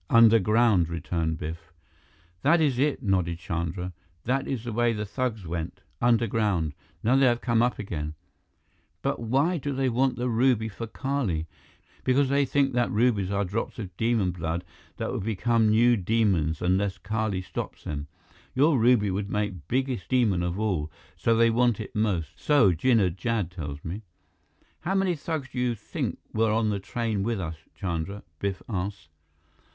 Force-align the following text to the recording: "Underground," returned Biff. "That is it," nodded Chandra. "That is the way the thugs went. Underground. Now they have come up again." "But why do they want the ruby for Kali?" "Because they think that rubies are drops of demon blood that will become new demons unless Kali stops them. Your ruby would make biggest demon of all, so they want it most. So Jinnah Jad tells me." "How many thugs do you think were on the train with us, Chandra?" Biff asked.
"Underground," 0.09 0.89
returned 0.89 1.37
Biff. 1.37 1.71
"That 2.41 2.59
is 2.59 2.79
it," 2.79 3.03
nodded 3.03 3.37
Chandra. 3.37 3.93
"That 4.23 4.47
is 4.47 4.63
the 4.63 4.73
way 4.73 4.93
the 4.93 5.05
thugs 5.05 5.45
went. 5.45 5.81
Underground. 6.01 6.73
Now 7.03 7.15
they 7.15 7.27
have 7.27 7.39
come 7.41 7.61
up 7.61 7.77
again." 7.77 8.15
"But 9.03 9.19
why 9.19 9.59
do 9.59 9.71
they 9.73 9.89
want 9.89 10.15
the 10.15 10.27
ruby 10.27 10.69
for 10.69 10.87
Kali?" 10.87 11.45
"Because 12.03 12.29
they 12.29 12.45
think 12.45 12.73
that 12.73 12.89
rubies 12.89 13.29
are 13.29 13.45
drops 13.45 13.77
of 13.77 13.95
demon 13.95 14.31
blood 14.31 14.63
that 14.97 15.11
will 15.11 15.19
become 15.19 15.69
new 15.69 15.95
demons 15.95 16.63
unless 16.63 16.97
Kali 16.97 17.43
stops 17.43 17.83
them. 17.83 18.07
Your 18.55 18.79
ruby 18.79 19.11
would 19.11 19.29
make 19.29 19.67
biggest 19.67 20.09
demon 20.09 20.41
of 20.41 20.59
all, 20.59 20.89
so 21.15 21.35
they 21.37 21.51
want 21.51 21.79
it 21.79 21.95
most. 21.95 22.39
So 22.39 22.71
Jinnah 22.73 23.15
Jad 23.15 23.51
tells 23.51 23.85
me." 23.85 24.01
"How 24.79 24.95
many 24.95 25.13
thugs 25.15 25.49
do 25.51 25.59
you 25.59 25.75
think 25.75 26.17
were 26.33 26.51
on 26.51 26.69
the 26.71 26.79
train 26.79 27.21
with 27.21 27.39
us, 27.39 27.57
Chandra?" 27.75 28.23
Biff 28.39 28.63
asked. 28.67 29.09